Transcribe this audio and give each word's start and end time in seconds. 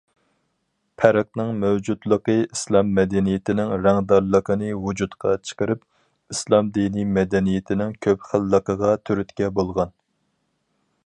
پەرقنىڭ 1.01 1.49
مەۋجۇتلۇقى 1.63 2.37
ئىسلام 2.45 2.89
مەدەنىيىتىنىڭ 2.99 3.75
رەڭدارلىقىنى 3.83 4.71
ۋۇجۇدقا 4.87 5.35
چىقىرىپ، 5.51 5.85
ئىسلام 6.37 6.73
دىنى 6.79 7.07
مەدەنىيىتىنىڭ 7.19 7.95
كۆپ 8.07 8.27
خىللىقىغا 8.31 8.93
تۈرتكە 9.11 9.55
بولغان. 9.61 9.97